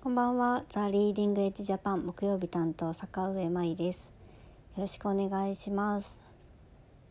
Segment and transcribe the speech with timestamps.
[0.00, 0.64] こんばんは。
[0.68, 4.12] ザ・リーディング・エッジ・ジャパン木曜日担当坂上舞です。
[4.76, 6.22] よろしくお願いします。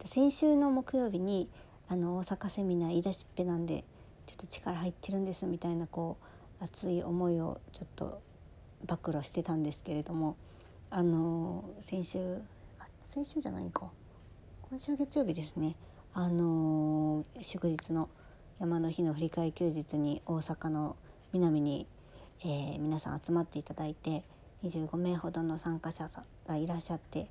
[0.06, 1.50] 先週の木曜日に
[1.90, 3.84] あの大阪セミナー言い出しっぺなんで
[4.26, 6.16] ちょっと力入ってるんですみたいなこ
[6.62, 8.22] う熱い思いをちょっと
[8.86, 10.38] 暴露してたんですけれども
[10.90, 12.38] あの先週
[12.80, 13.92] あ先週じゃないか
[14.70, 15.76] 今週月曜日ですね
[16.14, 18.08] あの祝日の
[18.60, 20.96] 山の日の振り替え休日に大阪の
[21.34, 21.86] 南に、
[22.42, 24.24] えー、皆さん集まっていただいて
[24.64, 26.08] 25名ほどの参加者
[26.48, 27.28] がいらっしゃって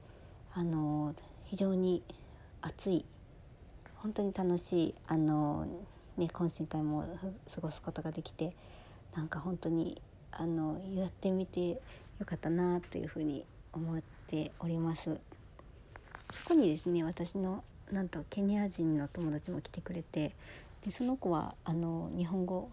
[0.52, 2.02] あの非常に
[2.60, 3.04] 熱い
[3.94, 5.64] 本当に楽しいあの、
[6.16, 7.04] ね、懇親会も
[7.54, 8.56] 過ごすことができて
[9.14, 11.78] なんか本当にあのやってみてよ
[12.24, 15.20] かったなというふうに思っております。
[16.32, 17.62] そこにですね私の
[17.92, 20.34] なんとケニア人の友達も来てくれて
[20.84, 22.68] でその子はあの日本語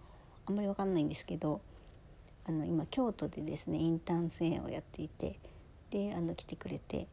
[0.48, 1.62] あんまり分かんないんですけど
[2.46, 5.40] あの今京都でですねインターン生をやっていて
[5.90, 7.08] であの来てくれて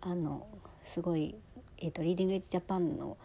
[0.00, 0.46] あの
[0.84, 1.34] すごい、
[1.78, 3.16] えーと、リーディング・エッジ・ジャパンの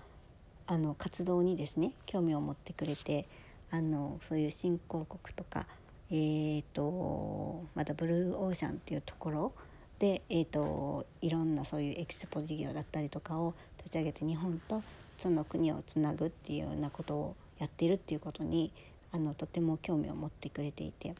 [0.67, 3.27] あの活動にですね興味を持ってくれて
[3.71, 5.65] あのそういう新興国とか、
[6.09, 9.53] えーと、またブルーオーシャンっていうところ
[9.99, 14.81] で、えーといろんなそういうエキスポ事業だったりとかを立ち上げて日本と
[15.17, 18.71] その国をつなぐっていうようなことをやっているっていうことに
[19.11, 21.15] あのとても興味を持ってくれていて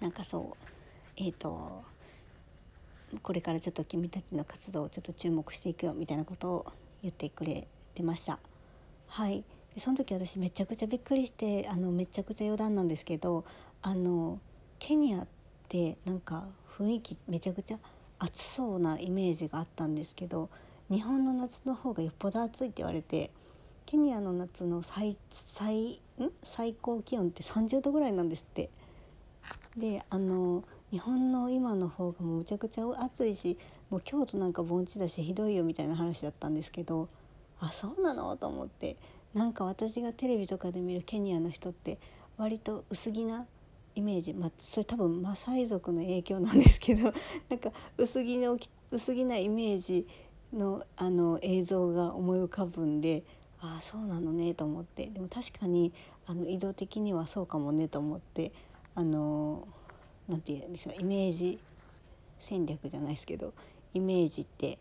[0.00, 0.64] なんかそう
[1.16, 1.82] えっ、ー、と
[3.22, 8.38] これからちょっと君たちの活動をちょっと注目していくよみたいなことを言ってくれてました。
[9.06, 13.44] はいでその時私めちゃくちゃびっくりしてあのめちゃくちゃ余談なんですけど
[13.82, 14.40] あの
[14.78, 15.26] ケニアっ
[15.68, 16.46] てなんか
[16.78, 17.78] 雰囲気めちゃくちゃ
[18.18, 20.50] 暑そうなイメージがあったんですけど
[20.90, 23.30] 日本の夏の方がよっぽど暑いって言われて
[23.86, 26.00] ケニアの夏の最最
[26.44, 28.70] 最高気温って30度ぐらいなんですって。
[29.76, 33.56] であの日本の今の方がもうむちゃくちゃ暑いし
[33.90, 37.08] もう京都なんか盆地だしひどいよみたいな話だったんですけど
[37.60, 38.36] あそうなの？
[38.36, 38.96] と思って。
[39.34, 41.98] なんか私がテレビとかで見るケニアの人って
[42.38, 43.46] 割と薄着な
[43.94, 44.32] イメージ。
[44.32, 47.12] まあそれ多分マサイ族の影響なんですけど
[47.50, 48.58] なんか薄着の
[48.90, 50.06] 薄着なイメージ
[50.52, 53.22] のあの映像が思い浮かぶんで
[53.60, 55.06] ああそうなのねと思って。
[55.06, 55.92] でも確かに
[56.26, 58.52] あの移動的にはそうかもねと思って。
[58.98, 59.68] あの
[60.28, 61.60] なんていうんですかイメージ
[62.40, 63.54] 戦略じゃないですけど
[63.94, 64.76] イメージって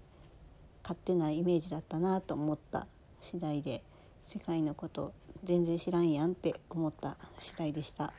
[0.82, 2.88] 勝手なイメージだったなと思った
[3.22, 3.84] 次第で
[4.26, 8.12] 世界のこと全然知らんやんって思った次第でした。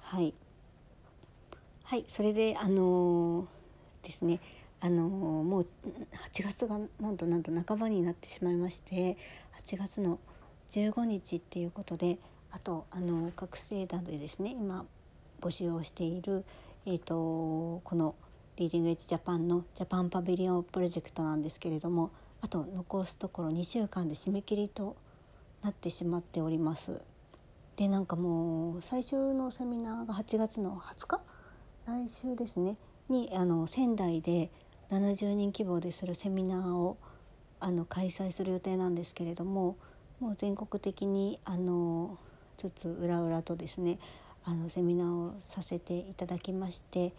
[0.00, 0.32] はい。
[1.84, 3.46] はいそれであのー、
[4.02, 4.40] ですね
[4.82, 5.66] あのもう
[6.32, 9.18] 8月がなんとなんと半ばになってしまいまして
[9.64, 10.18] 8月の
[10.70, 12.18] 15日っていうことで
[12.50, 14.86] あとあの学生団でですね今
[15.40, 16.44] 募集をしている、
[16.86, 18.14] えーと、この
[18.56, 22.10] リーディングエッジジャパンのジャパンパビリオンプロジェクトなんですけれども
[22.42, 24.96] あと残すところ2週間で締め切りと
[25.62, 27.00] なってしまっております。
[27.76, 31.20] でなんかもう最終のセミナーが8月の20日
[31.86, 32.76] 来週ですね
[33.08, 34.50] にあの仙台で
[34.90, 36.98] 70人規模でするセミナーを
[37.60, 39.76] あの開催する予定なんですけれども
[40.18, 42.18] もう全国的にあの
[42.56, 43.98] つつ裏裏とですね
[44.44, 47.12] あのセミナーをさせていただきまして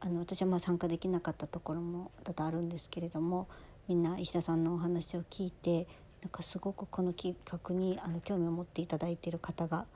[0.00, 3.48] あの私はまあ参加できなかったところも多々あるんですけれども
[3.88, 5.86] みんな石田さんのお話を聞いて
[6.22, 9.86] なんかすごくこの企画にあの興味を持っていただいている方が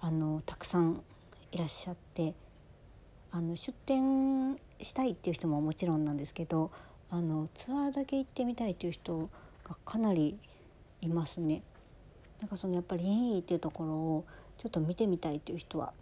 [0.00, 1.02] あのたくさん
[1.50, 2.34] いらっしゃって
[3.32, 6.70] あの出店したいっていう人ももちろんなんですけど
[7.10, 9.28] あのツアーだけ行ってみたいっていう人
[9.64, 10.38] がかなり
[11.00, 11.62] いますね。
[12.40, 13.04] なんかそのやっぱり
[13.34, 14.24] いいっていうところを
[14.58, 15.92] ちょっと見てみたいっていう人は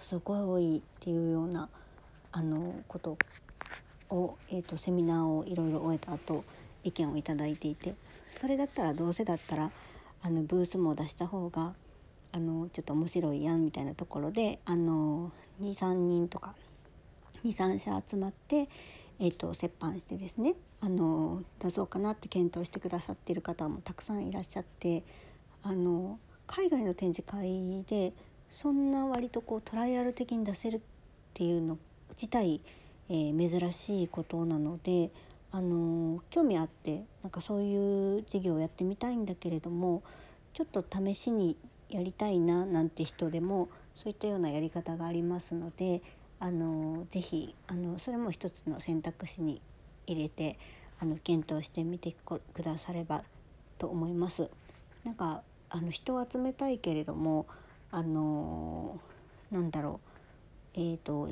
[0.00, 1.68] すごい多いっていうような
[2.32, 3.16] あのこと
[4.10, 6.44] を、えーと、セミナーをいろいろ終えた後
[6.82, 7.94] 意見を頂いていて
[8.30, 9.70] それだったらどうせだったら
[10.22, 11.74] あのブースも出した方が
[12.32, 15.30] あのちょっと面白いやんみたいなところであの
[15.60, 16.54] 23人とか
[17.44, 18.68] 23社集まって、
[19.20, 25.02] えーと、折半してですねあの出そうかなって検討してくださっている方もたくさんいらっしゃって
[25.62, 28.12] あの海外の展示会で
[28.48, 30.80] そんな割とこうトライアル的に出せるっ
[31.32, 31.78] ていうの
[32.10, 32.60] 自体、
[33.08, 35.10] えー、珍しいことなので、
[35.50, 40.02] あの興味あってなんかそういう事業をやってみたいんだけれども
[40.52, 41.56] ちょっと試しに
[41.88, 46.02] やりたいななんて人でもそういったようなやり方がありますので
[46.44, 49.62] あのぜひあのそれも一つの選択肢に
[50.06, 50.58] 入れて
[51.00, 53.24] あの検討してみてくだされば
[53.78, 54.50] と思います。
[55.04, 57.46] なんかあの人を集めたいけれども
[57.90, 59.00] あの
[59.50, 60.10] なんだろう
[60.74, 61.30] えーと、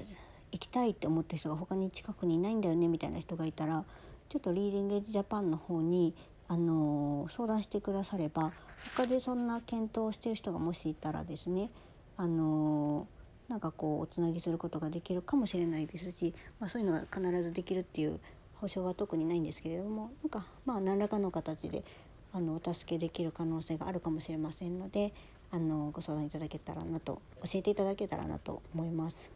[0.52, 3.84] 行きたいって思った人が他に近くにいないんだよねみたいな人がいたら
[4.30, 6.14] ちょっとリーディングエッジジャパンの方に
[6.48, 8.52] あの相談してくだされば
[8.96, 11.70] 他でそんな検討してる人がもしいたらですね
[12.16, 13.06] あの
[13.48, 18.20] なんかこうおつなぎすることができるかもしれないですし、まあ、そういうのが必ずできるっていう
[18.54, 21.84] 保証は特にないんですけれどもなんかまあ何らかの形で
[22.32, 25.12] あのお助けできる可能性があるかもしれませんので
[25.50, 29.30] あのご相談いただけたらなと教えていただけたらなと思います。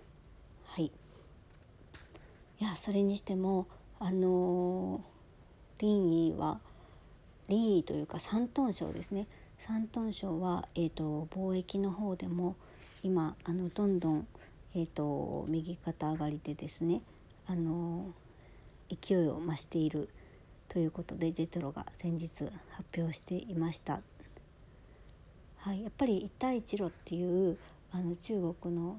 [0.64, 3.66] はい、いやそれにしても
[3.98, 5.02] あの
[5.78, 6.60] 林医は
[7.48, 9.26] 林医というか山東省ですね
[9.58, 12.56] 山東省は、えーと、貿易の方でも
[13.02, 14.26] 今あのどんどん、
[14.75, 17.02] えーと、右肩上がりでですね
[17.46, 18.12] あの
[18.88, 20.08] 勢いを増している
[20.69, 24.00] ということでジェトロが先日発表していました。
[25.58, 27.58] はい、やっぱり一帯一路っていう
[27.93, 28.99] あの中国の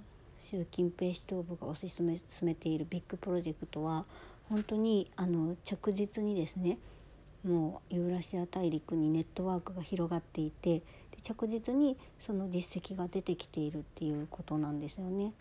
[0.50, 4.06] 習近平指導部が推し進め進めているビッグプロジェクトは
[4.50, 6.78] 本当にあの着実にですね
[7.44, 10.82] もうユーラシア大陸にネットワークが広がっていて
[11.18, 15.34] で着実にその実績が出てきているっていうことなんですよね。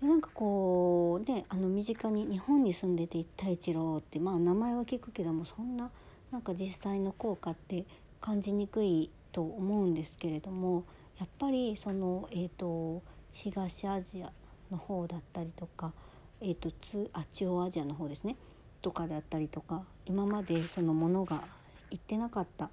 [0.00, 5.90] でなんかこうねあの身近に日本に住んでて一帯一路ってまあ名前は聞くけどもそんな
[6.30, 7.84] なんか実際の効果って
[8.20, 10.84] 感じにくいと思うんですけれども
[11.18, 13.02] やっぱりその、えーと、
[13.32, 14.32] 東アジア
[14.70, 15.92] の方だったりとか、
[16.40, 18.36] えーと、つあ中央アジアの方ですね
[18.82, 21.42] とかだったりとか今までそのものが
[21.90, 22.70] 行ってなかった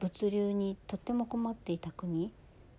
[0.00, 2.30] 物流にとっても困っていた国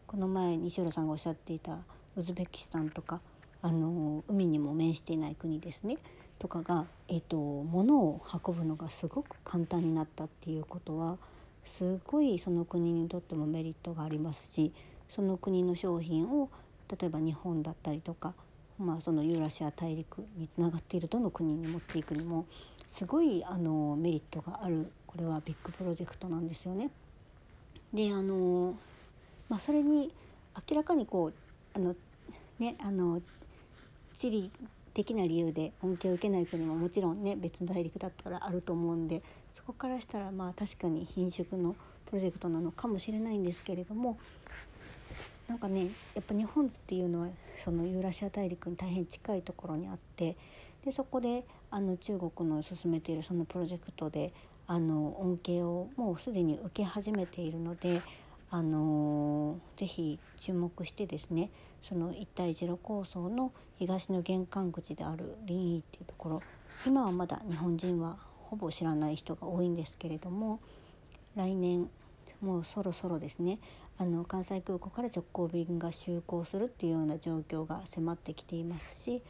[0.07, 1.79] この前西浦さんがおっしゃっていた
[2.15, 3.21] ウズベキスタンとか
[3.61, 5.97] あの海にも面していない国ですね
[6.37, 11.17] とかが、えーと物を運ぶのがすごく簡単になったっていうことは
[11.63, 14.71] すごいその国にとってもメリットがありますし
[15.09, 16.49] その国の商品を
[16.89, 18.35] 例えば日本だったりとか、
[18.77, 22.45] まあ、そのユーラシア大陸につながっているどの国に持っていくにも
[22.87, 26.91] すごいあのメリットがあるこれはビッグプロジェクトなんですよね。
[27.95, 28.75] であの、
[29.47, 30.11] まあ、それに
[30.69, 31.33] 明らかにこう
[31.73, 31.95] あの
[32.59, 33.21] ねあの
[34.13, 34.51] 地理
[34.93, 41.75] 的な理由で恩恵を受けない国ももちろんね別の大陸だったらあると思うんでそこからしたらまあ確かに貧縮の
[42.05, 44.17] プロジェクトなのかもしれないんですけれども
[45.47, 50.35] なんかねやっぱ日本っていうのはそのユーラシア大陸に大変近いところにあって
[50.83, 54.33] でそこであの中国の進めているそのプロジェクトで
[54.67, 58.01] あの恩恵をもうすでに受け始めているので
[58.51, 61.49] あのぜひ注目してですね
[61.81, 66.41] その一帯一路構想の東の玄関口である林医っていうところ
[66.85, 70.59] 今はまだ日本人はほぼ知らない人が多いんですけれども
[71.35, 71.89] 来年
[72.41, 73.59] もうそろそろですね
[73.97, 79.21] あの関西空港から直行便が就航するっていうような状況が迫ってきていますし、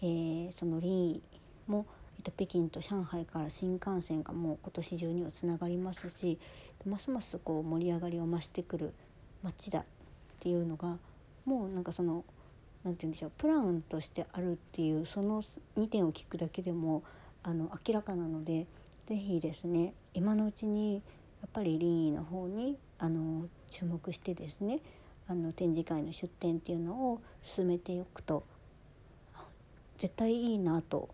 [0.00, 1.22] えー、その林医
[1.66, 6.38] もえっと、北京と上海から新幹線がもう今年中にはつながりますし
[6.86, 8.92] ますますこう盛り上がりを増してくる
[9.42, 9.84] 街だっ
[10.40, 10.98] ていうのが
[11.44, 12.24] もうなんかその
[12.84, 17.02] 何て言うんでしょうプランとしてあるっていうその2点を聞くだけでも
[17.42, 18.66] あの明らかなので
[19.06, 21.00] 是非ですね今のうちにや
[21.46, 24.80] っぱり林医の方にあの注目してですね
[25.26, 28.44] あの展示会の出展っていうのを進めておくと
[29.98, 31.08] 絶対いいなと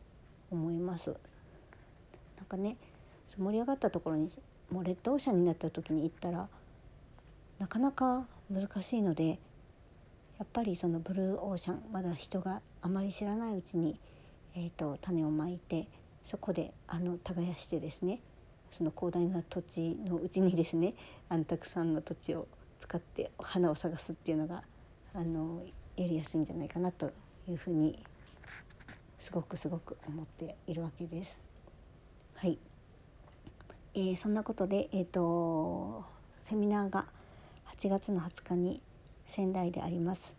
[0.50, 1.16] 思います。
[2.37, 2.76] なんかね
[3.28, 4.28] 盛り上がったところに
[4.71, 6.49] もうレッドオーシャンになった時に行ったら
[7.59, 9.38] なかなか難しいので
[10.38, 14.00] やっぱりそのブルーオーシャンまだ人があまり知らないうちに、
[14.57, 15.87] えーと、種をまいて
[16.25, 18.21] そこであの耕してですね
[18.71, 20.95] その広大な土地のうちにですね
[21.28, 22.49] あのたくさんの土地を
[22.80, 24.62] 使って花を探すっていうのが
[25.12, 25.62] あの
[25.97, 27.12] やりやすいんじゃないかなと
[27.49, 27.99] いうふうに
[29.20, 31.40] すごくすごく思っているわけです。
[32.34, 32.58] はい、
[33.94, 36.04] えー、そんなことで、えーと、
[36.40, 37.06] セミナーが
[37.76, 38.82] 8月の20日に
[39.26, 40.32] 仙台であります。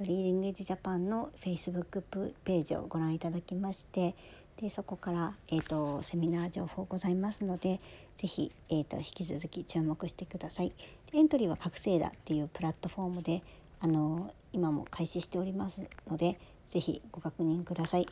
[0.00, 4.16] リーディングエッジジャパンの Facebook ページをご覧いただきまして
[4.60, 7.80] でそこから、えーと、セミナー情報ございますので
[8.16, 10.72] 是非、えーと、引き続き注目してください。
[11.12, 13.42] エントリーは覚醒だっていうプラットフォームで
[13.80, 16.38] あの今も開始しておりますので
[16.70, 18.06] 是非ご確認ください。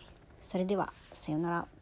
[0.46, 1.81] それではさようなら。